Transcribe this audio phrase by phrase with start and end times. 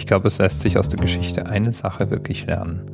[0.00, 2.90] Ich glaube, es lässt sich aus der Geschichte eine Sache wirklich lernen.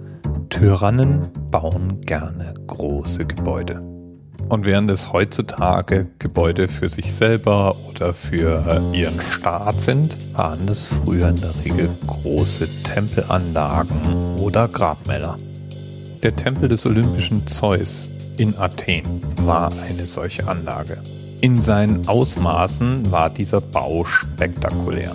[0.50, 3.80] Tyrannen bauen gerne große Gebäude.
[4.48, 10.86] Und während es heutzutage Gebäude für sich selber oder für ihren Staat sind, waren das
[10.86, 15.38] früher in der Regel große Tempelanlagen oder Grabmäler.
[16.24, 20.98] Der Tempel des olympischen Zeus in Athen war eine solche Anlage.
[21.40, 25.14] In seinen Ausmaßen war dieser Bau spektakulär.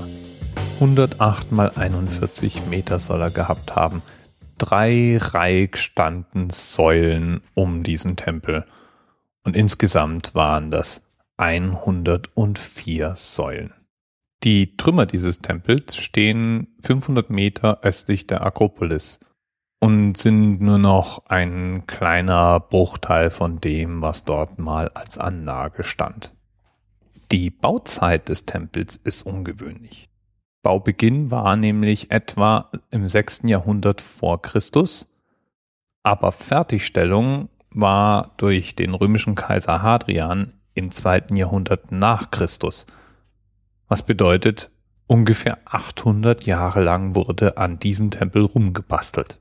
[0.82, 4.02] 108 mal 41 Meter soll er gehabt haben.
[4.58, 8.66] Drei reich standen Säulen um diesen Tempel.
[9.44, 11.03] Und insgesamt waren das
[11.38, 13.73] 104 Säulen.
[14.44, 19.20] Die Trümmer dieses Tempels stehen 500 Meter östlich der Akropolis
[19.80, 26.34] und sind nur noch ein kleiner Bruchteil von dem, was dort mal als Anlage stand.
[27.31, 30.10] Die Bauzeit des Tempels ist ungewöhnlich.
[30.63, 33.43] Baubeginn war nämlich etwa im 6.
[33.45, 35.07] Jahrhundert vor Christus,
[36.03, 41.36] aber Fertigstellung war durch den römischen Kaiser Hadrian im 2.
[41.36, 42.86] Jahrhundert nach Christus.
[43.88, 44.69] Was bedeutet,
[45.08, 49.39] ungefähr 800 Jahre lang wurde an diesem Tempel rumgebastelt.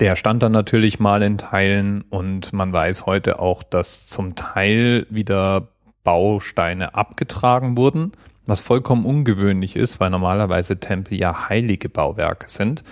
[0.00, 5.06] Der stand dann natürlich mal in Teilen und man weiß heute auch, dass zum Teil
[5.10, 5.68] wieder
[6.02, 8.12] Bausteine abgetragen wurden
[8.46, 12.82] was vollkommen ungewöhnlich ist, weil normalerweise Tempel ja heilige Bauwerke sind.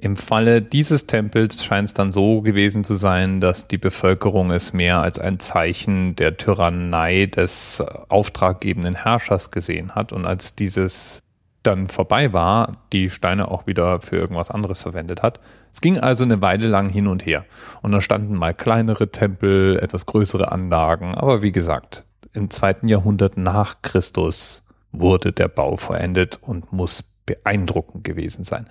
[0.00, 4.72] Im Falle dieses Tempels scheint es dann so gewesen zu sein, dass die Bevölkerung es
[4.72, 11.24] mehr als ein Zeichen der Tyrannei des auftraggebenden Herrschers gesehen hat und als dieses
[11.64, 15.40] dann vorbei war, die Steine auch wieder für irgendwas anderes verwendet hat.
[15.74, 17.44] Es ging also eine Weile lang hin und her.
[17.82, 23.36] Und da standen mal kleinere Tempel, etwas größere Anlagen, aber wie gesagt, im zweiten Jahrhundert
[23.36, 28.68] nach Christus wurde der Bau vollendet und muss beeindruckend gewesen sein.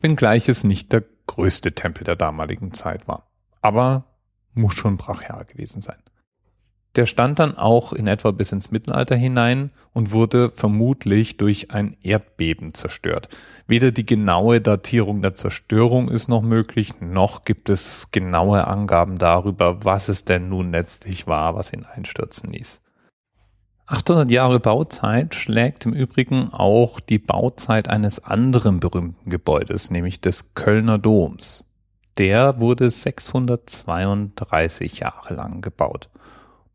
[0.00, 3.30] Wenngleich es nicht der größte Tempel der damaligen Zeit war.
[3.60, 4.04] Aber
[4.52, 5.98] muss schon brachial gewesen sein.
[6.96, 11.96] Der stand dann auch in etwa bis ins Mittelalter hinein und wurde vermutlich durch ein
[12.02, 13.28] Erdbeben zerstört.
[13.66, 19.84] Weder die genaue Datierung der Zerstörung ist noch möglich, noch gibt es genaue Angaben darüber,
[19.84, 22.80] was es denn nun letztlich war, was ihn einstürzen ließ.
[23.86, 30.54] 800 Jahre Bauzeit schlägt im Übrigen auch die Bauzeit eines anderen berühmten Gebäudes, nämlich des
[30.54, 31.66] Kölner Doms.
[32.16, 36.08] Der wurde 632 Jahre lang gebaut.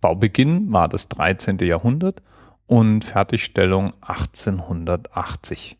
[0.02, 1.58] Baubeginn war das 13.
[1.60, 2.22] Jahrhundert
[2.68, 5.78] und Fertigstellung 1880.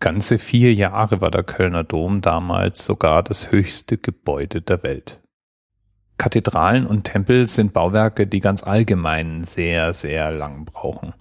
[0.00, 5.22] Ganze vier Jahre war der Kölner Dom damals sogar das höchste Gebäude der Welt.
[6.20, 11.14] Kathedralen und Tempel sind Bauwerke, die ganz allgemein sehr, sehr lang brauchen.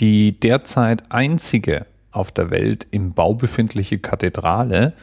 [0.00, 4.94] Die derzeit einzige auf der Welt im Bau befindliche Kathedrale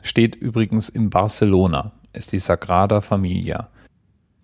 [0.00, 3.68] steht übrigens in Barcelona, ist die Sagrada Familia.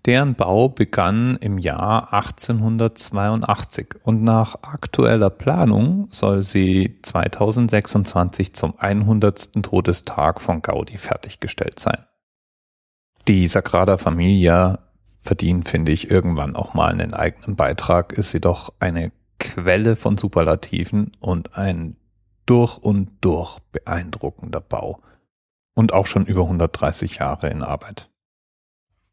[0.04, 9.62] Deren Bau begann im Jahr 1882 und nach aktueller Planung soll sie 2026 zum 100.
[9.62, 12.04] Todestag von Gaudi fertiggestellt sein.
[13.28, 14.80] Die Sagrada Familia
[15.18, 20.18] verdient, finde ich, irgendwann auch mal einen eigenen Beitrag, ist sie doch eine Quelle von
[20.18, 21.96] Superlativen und ein
[22.46, 25.00] durch und durch beeindruckender Bau.
[25.74, 28.10] Und auch schon über 130 Jahre in Arbeit.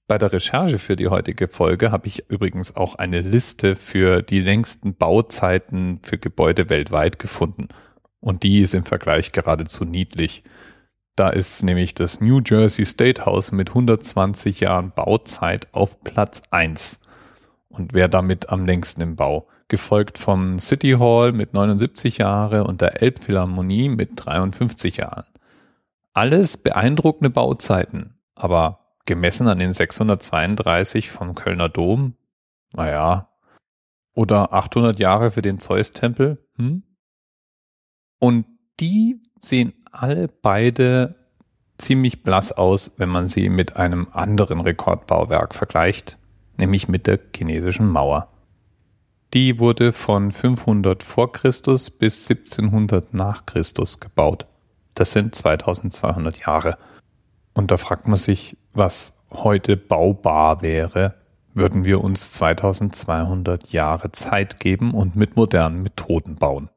[0.08, 4.42] Bei der Recherche für die heutige Folge habe ich übrigens auch eine Liste für die
[4.42, 7.68] längsten Bauzeiten für Gebäude weltweit gefunden.
[8.20, 10.44] Und die ist im Vergleich geradezu niedlich.
[11.20, 17.02] Da ist nämlich das New Jersey State House mit 120 Jahren Bauzeit auf Platz 1
[17.68, 19.50] und wer damit am längsten im Bau.
[19.68, 25.26] Gefolgt vom City Hall mit 79 Jahre und der Elbphilharmonie mit 53 Jahren.
[26.14, 32.14] Alles beeindruckende Bauzeiten, aber gemessen an den 632 vom Kölner Dom,
[32.72, 33.28] naja,
[34.16, 36.84] oder 800 Jahre für den Zeus-Tempel, hm?
[38.20, 38.46] Und
[38.80, 41.16] die sehen alle beide
[41.78, 46.18] ziemlich blass aus, wenn man sie mit einem anderen Rekordbauwerk vergleicht,
[46.58, 48.28] nämlich mit der chinesischen Mauer.
[49.34, 54.46] Die wurde von 500 vor Christus bis 1700 nach Christus gebaut.
[54.96, 56.78] Das sind 2200 Jahre.
[57.54, 61.16] Und da fragt man sich, was heute baubar wäre,
[61.54, 66.70] würden wir uns 2200 Jahre Zeit geben und mit modernen Methoden bauen.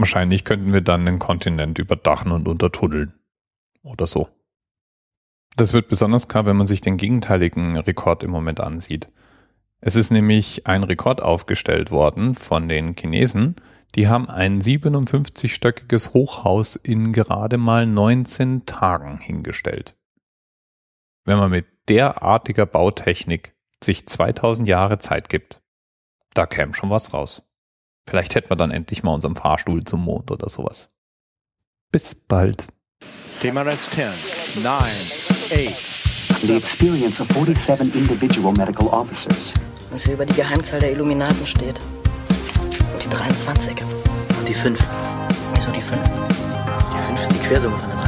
[0.00, 3.12] Wahrscheinlich könnten wir dann den Kontinent überdachen und untertunneln.
[3.82, 4.30] Oder so.
[5.56, 9.10] Das wird besonders klar, wenn man sich den gegenteiligen Rekord im Moment ansieht.
[9.82, 13.56] Es ist nämlich ein Rekord aufgestellt worden von den Chinesen,
[13.94, 19.96] Die haben ein 57-stöckiges Hochhaus in gerade mal 19 Tagen hingestellt.
[21.24, 23.52] Wenn man mit derartiger Bautechnik
[23.82, 25.60] sich 2000 Jahre Zeit gibt,
[26.34, 27.42] da käme schon was raus.
[28.10, 30.88] Vielleicht hätten wir dann endlich mal unseren Fahrstuhl zum Mond oder sowas.
[31.92, 32.66] Bis bald.
[33.40, 34.08] TMRS 10,
[34.64, 36.42] 9, 8.
[36.42, 39.54] The experience of 47 individual medical officers.
[39.92, 41.80] Was hier über die Geheimzahl der Illuminaten steht.
[42.92, 43.80] Und die 23.
[43.80, 44.84] Und die 5.
[45.54, 46.02] Wieso die 5?
[46.02, 47.99] Die 5 ist die Quersumme von der